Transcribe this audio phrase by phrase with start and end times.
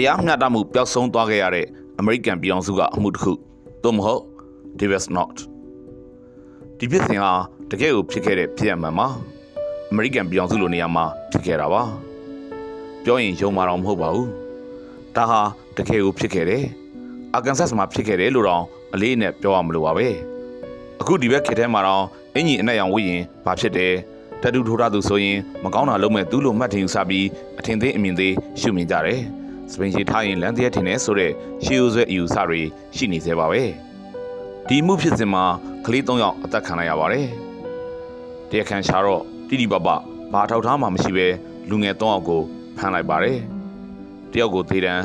[0.00, 1.66] တရားမျှတမှုပျောက်ဆုံးသွားခဲ့ရတဲ့
[1.98, 3.32] အမေရိကန်ပြည်အောင်စုကအမှုတစ်ခု
[3.82, 4.22] သို့မဟုတ်
[4.78, 5.36] Davis not
[6.78, 7.32] ဒီဖြစ်စဉ်ဟာ
[7.70, 9.06] တကယ်ကိုဖြစ်ခဲ့တဲ့ဖြစ်ရမှန်ပါ
[9.90, 11.82] အမေရိကန်ပြည်အောင်စုလိုနေရာမှာဖြစ်ခဲ့တာပါ
[13.04, 14.28] ပြောရင်ယုံမှာတော့မဟုတ်ပါဘူး
[15.16, 15.40] ဒါဟာ
[15.76, 16.64] တကယ်ကိုဖြစ်ခဲ့တယ်
[17.34, 18.62] အာကန်ဆတ်မှာဖြစ်ခဲ့တယ်လို့တော့
[18.94, 20.08] အလေးနဲ့ပြောရမလို့ပါပဲ
[21.00, 22.04] အခုဒီဘက်ခေတ်ထဲမှာတော့
[22.34, 23.92] အင်ကြီးအနက်ရောင်ဝိရင်ဘာဖြစ်တယ်
[24.42, 27.26] တတူထိုးထားသူဆိုရင်မကောင်းတာလုပ်မဲ့သူ့လိုမှတ်ထင်ယူဆပြီး
[27.58, 29.22] အထင်သေးအမြင်သေးရှုမြင်ကြတယ်
[29.72, 31.32] စပင်ရှိထားရင်လမ်းတရက်ထင်တယ်ဆိုတော့
[31.64, 32.60] ရှေးဦးဆွဲအယူဆတွေ
[32.96, 33.62] ရှိနေသေးပါပဲ
[34.68, 35.44] ဒီမှုဖြစ်စဉ်မှာ
[35.84, 37.26] ကလေး၃ယောက်အသက်ခံလိုက်ရပါတယ်
[38.50, 39.88] တရားခံရှာတော့တိတိပပ
[40.32, 41.26] ဘာထောက်ထားမှမရှိပဲ
[41.68, 42.40] လူငယ်၃ယောက်ကို
[42.78, 43.38] ဖမ်းလိုက်ပါတယ်
[44.32, 45.04] တယောက်ကိုသေတန်း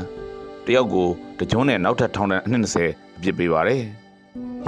[0.65, 1.07] တယောက်ကို
[1.39, 3.81] တကြွန်းနဲ့နောက်ထပ်ထောင်ဒဏ်အနှစ်20အပြစ်ပေးပါတယ်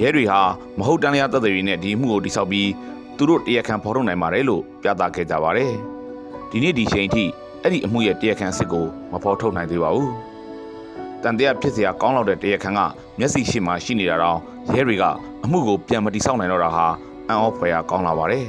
[0.01, 0.41] ရဲတွေဟာ
[0.77, 2.69] မဟုတ်တန်လျာသက်သေတွေနဲ့ဒီမှုကိုတိစောက်ပြီး
[3.17, 5.71] သူတို့တရားခံဖော်ထုတ်နိုင်ပါတယ်လို့ပြသခဲ့ကြပါတယ်
[6.49, 7.23] ဒီနေ့ဒီချိန်ထိ
[7.65, 10.11] အဲ့ဒီအမှုရဲ့တရားခံစစ်ကိုမဖော်ထုတ်နိုင်သေးပါဘူး။
[11.23, 12.79] တန်တရားဖြစ်စရာကောင်းလောက်တဲ့တရားခံက
[13.19, 14.39] မျက်စိရှိမှရှိနေတာတော့
[14.75, 15.03] ရဲတွေက
[15.43, 16.85] အမှုကိုပြန်မတိဆောက်နိုင်တော့တာဟာ
[17.27, 18.45] အံ့ဩဖွယ်ရာကောင်းလာပါတယ်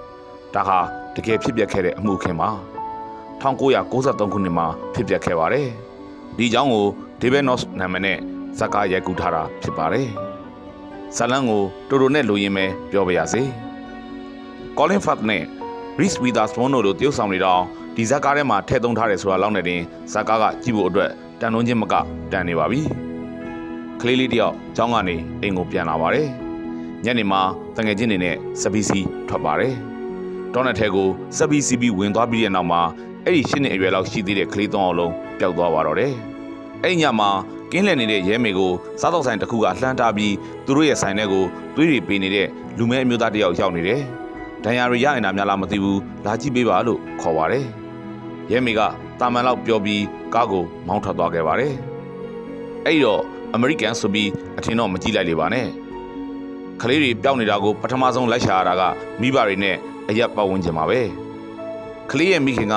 [0.54, 0.78] ။ဒါဟာ
[1.14, 2.48] တကယ်ဖြစ်ပျက်ခဲ့တဲ့အမှုခင်ပါ။
[3.42, 5.68] 1993ခုနှစ်မှာဖြစ်ပျက်ခဲ့ပါတယ်။
[6.36, 6.86] ဒီအကြောင်းကို
[7.20, 8.18] ဒေဗစ်နော့စ်နာမည်နဲ့
[8.58, 10.08] ဇက်ကာရိုက်ကူးထားတာဖြစ်ပါတယ်။
[11.16, 13.42] ဇလန်ကိုတိုတိုနဲ့လိုရင်းပဲပြောပါရစေ။
[14.78, 15.42] ကောလင်ဖတ်နဲ့
[15.98, 17.64] Reese Witherspoon တို့တရုတ်ဆောင်နေတော့
[17.96, 19.80] ဒီဇက်ကားထဲမှာထည့်သွင်းထားတယ်ဆိုတာလောက်နေတင်
[20.12, 21.94] ဇက်ကားကကြည့်ဖို့အတွက်တန်တွန်းချင်းမက
[22.32, 22.80] တန်နေပါပြီ။
[24.00, 26.28] ကလေးလေးတယောက်ကျောင်းကနေအိမ်ကိုပြန်လာပါတယ်။
[27.04, 27.40] ညနေမှာ
[27.76, 29.74] တငယ်ချင်းတွေနဲ့စပီစီထွက်ပါတယ်။
[30.52, 32.82] တောနယ်ထဲကိုစပီစီပြီးဝင်သွားပြီးတဲ့နောက်မှာ
[33.24, 36.12] အဲ့ဒီရှင်းနေအရွယ်လောက်ရှိသေးတဲ့ကလေးသုံးအောင်လုံးပျောက်သွားပါတော့တယ်။
[36.84, 37.30] အဲ့ညမှာ
[37.72, 40.34] ကင်းလည်နေတဲ့ရဲမေကိုစားတော့ဆိုင်တစ်ခုကလှမ်းတားပြီး
[40.66, 41.44] သူတို့ရဲ့ဆိုင်ထဲကို
[41.76, 42.48] သွေးတွေပေးနေတဲ့
[42.78, 44.00] လူမဲအမျိုးသားတယောက်ရောက်နေတယ်။
[44.64, 47.66] ဒဏ်ရာတွေရရင်တာများလားမသိဘူးလာကြည့်ပေးပါလို့ခေါ်ပါတယ်။
[48.52, 48.80] ရဲမေက
[49.20, 50.04] တာမန်လောက်ပြောပြီး
[50.34, 51.74] ကားကိုမောင်းထွက်သွားခဲ့ပါတယ်။
[52.86, 53.22] အဲ့တော့
[53.54, 55.66] အမေရိကန်ဆိုပြီးအထင်တော့မကြည့်လိုက်လေပါနဲ့။
[56.82, 58.82] ကလေးတွေပျောက်နေတာကိုပထမဆုံးလိုက်ရှာရတာက
[59.20, 59.76] မိဘတွေနဲ့
[60.08, 61.00] အရက်ပတ်ဝန်းကျင်ပါပဲ။
[62.10, 62.74] ကလေးရဲ့မိခင်က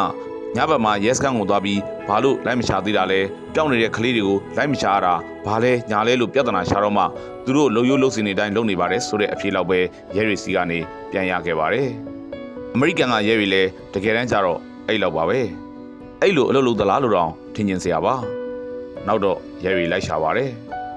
[0.56, 3.20] ညဘက်မှာရဲစခန်းကိုသွားပြီးဘာလို့လိုက်မရှာသေးတာလဲ
[3.54, 5.14] ပျောက်နေတဲ့ကလေးတွေကိုလိုက်မရှာရတာ
[5.46, 7.04] ဘာလဲညာလဲလို့ပြဿနာရှာတော့မှ
[7.46, 9.80] သူတို့လုံရိုးလုံစင်နေတိုင်းလုပ်နေပါတယ်ဆိုတဲ့အဖြေလောက်ပဲ
[10.16, 10.80] ရဲရီစီကနေ
[11.12, 11.90] ပြန်ရခဲ့ပါတယ်။
[12.74, 15.42] အမေရိကန်ကရဲရီလည်းတကယ်တမ်းကျတော့အဲ့လောက်ပါပဲ။
[16.22, 18.16] အဲ့လိုအလုပ်လုပ်သလားလို့တော့ထင်ကျင်စရာပါ။
[19.08, 20.50] နောက်တော့ရဲရီလိုက်ရှာပါတယ်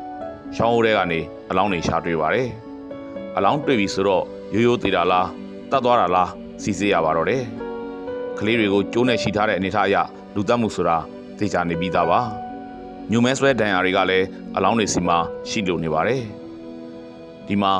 [0.56, 1.20] ။ရှောင်းအိုးထဲကနေ
[1.50, 2.48] အလောင်းတွေရှာတွေ့ပါတယ်။
[3.36, 5.28] အလောင်းတွေ့ပြီဆိုတော့ရိုးရိုးသေးတာလား
[5.70, 6.30] တတ်သွားတာလား
[6.62, 7.42] စီစစ်ရပါတော့တယ်။
[8.38, 9.96] ကလေးတွေကိုကျိုးနဲ့ရှိထားတဲ့အနေထားအရ
[10.34, 10.96] လူတတ်မှုဆိုတာ
[11.38, 12.20] သိကြနေပြီးသားပါ
[13.10, 14.26] ညူမဲဆွဲဒဏ်ရာတွေကလည်း
[14.56, 16.22] အလောင်းတွေစီမှာရှိလို့နေပါတယ်
[17.46, 17.72] ဒီမှာ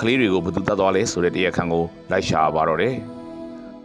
[0.00, 2.94] ကလေးတွေကိုဘယ်သူတတ်သွားလဲဆိုတဲ့တရားခံကိုလိုက်ရှာပါတော့တယ်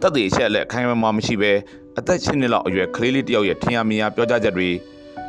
[0.00, 1.52] တက်တဲ့အချက်လက်ခိုင်မာမရှိပဲ
[1.98, 4.68] အသက်ရှင်နှစ်လောက်အရွယ်ကလေးလေးတယောက်ရဲ့ထင်ရမြင်ရပြောကြားချက်တွေ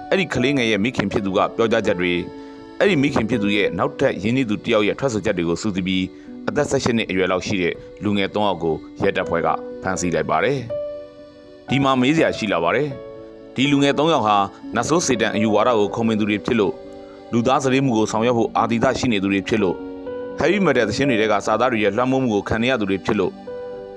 [0.09, 2.13] အဲ့ဒီကလေးငယ်ရဲ့မိခင်ဖြစ်သူကပြောကြားချက်တွေ
[2.79, 6.05] အဲ့ဒီမိခင်ဖြစ်သူရဲ့နောက်ထပ်ရင်းနှီးသူတယောက်ရဲ့ထွက်ဆိုချက်တွေကိုစူးစီးပြီး
[6.47, 7.73] အသက်16နှစ်အရွယ်လောက်ရှိတဲ့
[8.03, 9.47] လူငယ်3ယောက်ကိုရဲတပ်ဖွဲ့က
[9.81, 10.59] ဖမ်းဆီးလိုက်ပါတယ်
[11.69, 12.87] ဒီမှာမေးစရာရှိလာပါတယ်
[13.55, 14.37] ဒီလူငယ်၃ယောက်ဟာ
[14.75, 16.73] နတ်ဆိုးစေတန်အယူဝါဒကိုခုံမင်သူတွေဖြစ်လို့
[17.33, 19.75] လူသားစရိမှုကိုဆောင်ရွက်ဖို့အာတိဒရှိနေသူတွေဖြစ်လို့
[20.39, 23.31] heavy metal သင်းတွေကစာသားတွေရဲ့လွှမ်းမိုးမှုကိုခံရသူတွေဖြစ်လို့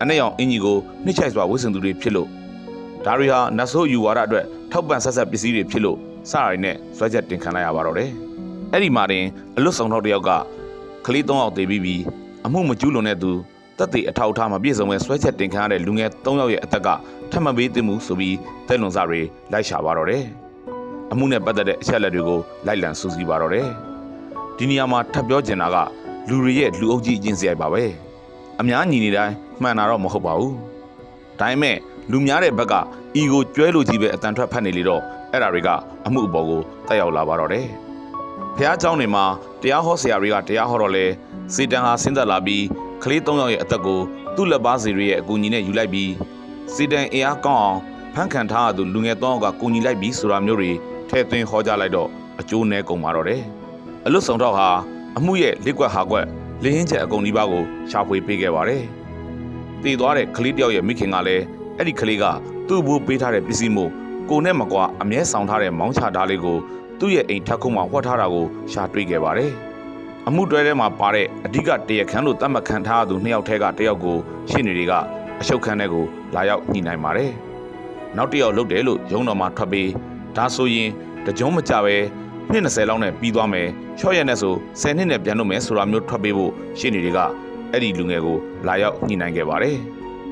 [0.02, 2.28] အနဲ့ရောင်အင်ဂျီကိုနှိမ့်ချိုက်စွာဝှက်ဆင်သူတွေဖြစ်လို့
[3.04, 5.98] ဒါတွေဟာနတ်ဆိုးယူဝါဒအတွက်ထောက်ပံ့ဆက်ဆက်ပစ္စည်းတွေဖြစ်လို့
[6.30, 8.10] စရိုင်းနဲ့ဆွဲချက်တင်ခံလိုက်ရပါတော့တယ်
[8.72, 9.24] အဲ့ဒီမှာတင်
[9.56, 10.30] အလွတ်ဆောင်ထောက်တယောက်က
[11.06, 12.02] ကလေး၃ယောက်သေပြီးပြီး
[12.46, 13.32] အမှုမကျူးလွန်တဲ့သူ
[13.78, 16.88] တက်တဲ့အထောက်အထားမပြည့်စုံပဲဆွဲချက်တင်ခံရတဲ့လူငယ်၃ယောက်ရဲ့အသက်က
[17.30, 18.36] ထပ်မပေးသင့်ဘူးဆိုပြီး
[18.68, 19.20] တဲ့လွန်စားတွေ
[19.52, 20.24] လိုက်ရှာပါတော့တယ်။
[21.12, 23.68] အမှုနဲ့ပတ်သက်တဲ့အချက်အလက်တွေကိုလိုက်လံစူးစီးပါတော့တယ်။
[24.56, 25.76] ဒီနေရာမှာထပ်ပြောချင်တာက
[26.28, 27.82] လူတွေရဲ့လူအုပ်ကြီးအချင်းစရိုက်ပါပဲ။
[28.60, 30.52] အများညီနေတိုင်းမှန်တာတော့မဟုတ်ပါဘူး။
[31.40, 31.76] ဒါပေမဲ့
[32.11, 32.73] လူများတဲ့ဘက်က
[33.15, 35.69] အီကိုကျွဲလိုကြီးပဲအတန်ထွက်ဖတ်နေလေတော့အဲ့ဒါတွေက
[36.05, 37.67] အမှုအပေါ်ကိုတက်ရောက်လာပါတော့တယ်။
[38.55, 39.25] ဖះเจ้าနေမှာ
[39.61, 41.05] တရားဟောဆရာတွေကတရားဟောတော့လဲ
[41.55, 42.63] စေတန်ဟာဆင်းသက်လာပြီး
[43.03, 43.99] ကလေး၃ယောက်ရဲ့အသက်ကို
[44.35, 46.11] သူ့လက်ပါစီတွေရဲ့အကူအညီနဲ့ယူလိုက်ပြီး
[46.73, 47.79] စီတန်အင်အားကောင်းအောင်
[48.15, 50.71] ဖန်ခံထားရသူလူငယ်၃ယောက်ကကူညီလိုက်ပြီးဆိုတာမျိုးတွေ
[51.09, 53.41] ထဲသွင်းဟောကြားလိုက်တော့အကျိုးနဲကုန်ပါတော့တယ်။
[54.05, 54.67] အလွတ်ဆောင်တော့ဟာ
[55.17, 56.25] အမှုရဲ့လက်ကွက်ဟာကွက်
[56.63, 58.83] လင်းချက်အကုန်ဒီပါကိုရှာဖွေပေးခဲ့ပါတယ်။
[59.83, 61.43] တည်သွားတဲ့ကလေးတယောက်ရဲ့မိခင်ကလည်း
[61.78, 62.24] အဲ့ဒီကလေးက
[62.68, 63.90] သူ့ဘိုးပေးထားတဲ့ပစ္စည်းမို့
[64.30, 66.58] ကိုနဲ့မကွာအမြဲဆောင်ထားတဲ့မောင်းချဓာတ်လေးကို
[66.98, 69.52] သူ့ရဲ့အိမ်ထက်ခုံမှာဟွက်ထားတာကိုရှာတွေ့ခဲ့ပါတယ်။
[70.28, 74.16] အမှုတွဲထဲမှာပါတဲ့အဓိကတရခန်းလို့သတ်မှတ်ခံထားရသူနှစ်ယောက်ထဲကတယောက်ကို
[74.50, 74.92] ရှင်းနေတွေက
[75.40, 76.04] အရှုပ်ခန်းထဲကို
[76.34, 77.30] လာရောက်ညှိနှိုင်းပါတယ်။
[78.16, 79.90] နောက်တစ်ယောက်လုတ်တယ်လို့ရုံးတော်မှာထွက်ပြီး
[80.36, 80.90] ဒါဆိုရင်
[81.26, 81.96] တကြုံမကြပဲ
[82.50, 83.68] နှစ်20လောက်နဲ့ပြီးသွားမယ်။
[83.98, 87.18] ချော့ရက်နဲ့ဆို10နှစ်နဲ့ပြန်လို့မယ်ဆိုတာမျိုးထွက်ပေးဖို့ရှင်းနေတွေက
[87.70, 88.36] အဲ့ဒီလူငယ်ကို
[88.66, 89.76] လာရောက်ညှိနှိုင်းခဲ့ပါတယ်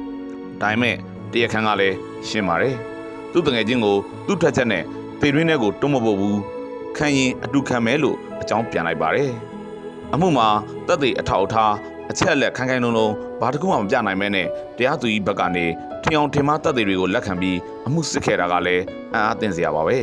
[0.61, 0.97] ။ဒါပေမဲ့
[1.33, 1.97] တရခန်းကလည်း
[2.29, 2.77] ရှင်းပါတယ်။
[3.33, 3.97] သူ့တငယ်ချင်းကို
[4.27, 4.85] သူ့ထက်ချက်နဲ့
[5.21, 6.41] တေရင်းထဲကိုတွန်းမပုတ်ဘူး
[6.97, 9.33] ခံရင်အတူခံမဲလို့အကြောင်းပြန်လိုက်ပါတယ်
[10.13, 10.49] အမှုမှာ
[10.87, 11.73] တက်သေးအထောက်အထား
[12.11, 13.09] အချက်အလက်ခိုင်ခိုင်လုံလုံ
[13.41, 14.47] ဘာတစ်ခုမှမပြနိုင်မဲနဲ့
[14.77, 15.67] တရားသူကြီးဘက်ကနေ
[16.03, 18.83] ထင်အောင်ထင်မှားတက်သေးတွေကိုလက်ခံပြီးအမှုစစ်ခဲ့တာကလည်း
[19.15, 19.99] အံ့အားသင့်စရာပါပဲ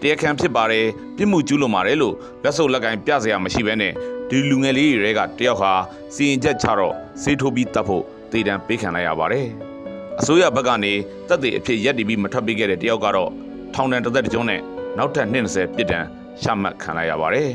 [0.00, 0.86] တရားခံဖြစ်ပါတယ်
[1.16, 2.14] ပြစ်မှုကျူးလွန်ပါတယ်လို့
[2.44, 3.92] လက်စုပ်လက်ကင်ပြစရာမရှိဘဲနဲ့
[4.28, 5.72] ဒီလူငယ်လေးတွေကတယောက်ဟာ
[6.14, 9.69] စီရင်ချက်ချတော့စေးထိုးပြီးတတ်ဖို့တည်တံပေးခံလိုက်ရပါတယ်
[10.20, 10.92] အစိုးရဘက်ကနေ
[11.28, 13.30] တက်သေးအဖြစ်ရက်တည်ပြီးမထွက်ပေးခဲ့တဲ့တယောက်ကတော့
[13.74, 14.60] ထောင်ဒဏ်တစ်သက်တစ်ကျွန်းနဲ့
[14.98, 16.04] နောက်ထပ်20ပြစ်ဒဏ်
[16.42, 17.50] ချမှတ်ခံလိုက်ရပါတယ်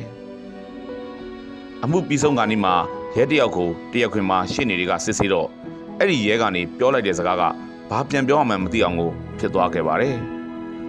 [1.83, 2.73] အမှုပြီးဆုံးကနေ့မှာ
[3.17, 5.47] ရဲတယောက်ကိုတရက်ခွင်မှာရှင်းနေတွေကစစ်ဆေးတော့
[6.00, 7.44] အဲ့ဒီရဲကနေပြောလိုက်တဲ့စကားက
[7.89, 10.15] ဘာပြန်ပြောရမှန်းမသိအောင်ကိုဖြစ်သွားခဲ့ပါတယ်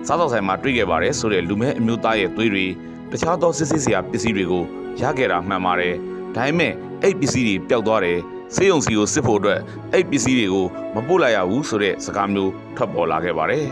[0.07, 2.65] စားတော့ဆိုင်မှာတွေ့ခဲ့ပါတယ်ဆိုတဲ့လူမဲအမျိုးသားရဲ့သွေးတွေ
[3.11, 4.65] တခြားသောစစ်စစ်စရာပစ္စည်းတွေကို
[5.01, 5.95] ရခဲ့တာမှန်ပါတယ်
[6.35, 8.19] ဒါပေမဲ့အဲ့ပစ္စည်းတွေပျောက်သွားတယ်
[8.55, 9.61] စေယုံစီကိုစစ်ဖို့အတွက်
[9.93, 13.67] အဲ့ပစ္စည်းတွေကိုမပို့လိုက်ရဘူးဆိုတဲ့စကားမျိုးထွက်ပေါ်လာခဲ့ပါတယ်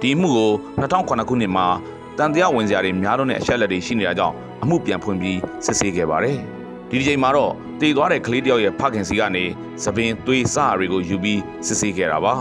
[0.00, 0.50] ဒီအမှုကို
[0.80, 1.66] 2009ခုနှစ်မှာ
[2.18, 6.38] တန်တရားဝင်စရာတွေများတော့တဲ့အချက်လက်တွေရှိနေတာကြောင့်အမှုပြန်ဖွင့်ပြီးစစ်ဆေးခဲ့ပါတယ်
[6.90, 9.44] ဒီဒီချိန်မှာတော့တည်သွားတဲ့ကလေးတယောက်ရဲ့ဖခင်စီကနေ
[9.82, 12.34] သပင်သွေးစအတွေကိုယူပြီးစစ်ဆေးခဲ့တာပါ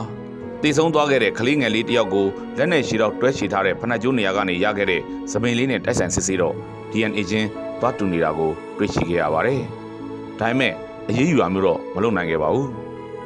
[0.61, 2.27] တည်ဆုံးသွားခဲ့တဲ့ကလေးငယ်လေးတယောက်ကို
[2.57, 6.55] လက်နဲ့ရှည်တော့တွဲချီထားတဲ့ဖနက်ကျိုးနေရာကနေရခဲ့တဲ့သပင်လေးနဲ့တိုက်ဆိုင်စစ်ဆေးတော့
[6.91, 7.49] DNA ချင်း
[7.79, 9.61] သွားတူနေတာကိုတွေ့ရှိခဲ့ရပါတယ်။
[10.39, 10.73] ဒါပေမဲ့
[11.09, 12.67] အရေးယူရမျိုးတော့မလုပ်နိုင်ခဲ့ပါဘူး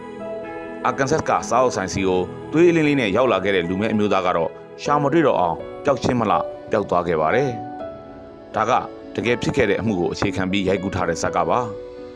[0.86, 4.50] ။အာကန်ဆတ်ကစားအုပ်ဆိုင်စီကိုသွေးအလင်းလေးနဲ့ရောက်လာခဲ့တဲ့လူမဲအမျိုးသားကတော့
[4.84, 7.50] ရှာမတွေ့တော့အောင်ပျောက်ချင်းမလားပျောက်သွားခဲ့ပါတယ်။
[8.56, 8.72] ဒါက
[9.16, 11.60] တကယ်ဖြစ်ခဲ့တဲ့အမှုကိုအခြေခံပြီးရိုက်ကူးထားတဲ့ဇာတ်ကပါ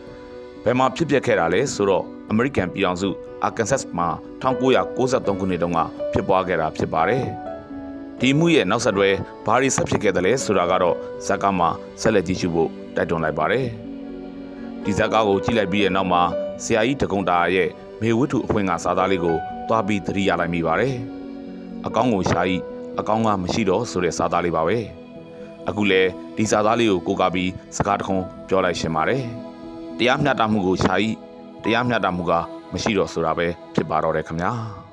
[0.63, 3.09] ။ဘယ်မှာဖြစ်ပျက်ခဲ့တာလဲဆိုတော့အမေရိကန်ပြည်ထောင်စု
[3.43, 4.07] အာကန်ဆတ်မှာ
[4.41, 5.79] 1993ခုနှစ်တုန်းက
[6.13, 7.23] ဖြစ်ပွားခဲ့တာဖြစ်ပါတယ်။
[8.19, 9.09] ဒီမှုရဲ့နောက်ဆက်တွဲ
[9.45, 10.95] ဘာတွေဆက်ဖြစ်ခဲ့တယ်လဲဆိုတာကတော့
[11.25, 11.69] ဇက်ကားမှာ
[12.01, 13.67] ဆက်လက်ကြည့်ရှုဖို့တိုက်တွန်းလိုက်ပါတယ်။
[14.85, 16.21] ဒီဇက်ကားကိုကြည့်လိုက်ပြီးတဲ့နောက်မှာ
[16.63, 17.69] ဆရာကြီးတကုံတာရဲ့
[18.01, 19.37] မေဝတ္ထုအဖွင့်ကစာသားလေးကို
[19.67, 20.95] သွားပြီးသတိရလိုက်မိပါတယ်။
[21.85, 22.55] အကောင်းကိုရှာဤ
[22.99, 24.77] အကောင်းကမရှိတော့ဆိုတဲ့စာသားလေးပါပဲ။
[25.69, 26.01] အခုလဲ
[26.37, 29.21] ဒီစာသားလေးကိုကိုးကားပြီးစကားတခုံးပြောလိုက်ရှင်ပါတယ်။
[29.97, 31.09] တရားမျှတမှုကိုရှာဤ
[31.63, 32.33] တရားမျှတမှုက
[32.73, 34.53] မရှိတော့ဆိုတာပဲဖြစ်ပါတော့တယ်ခင်ဗျာ။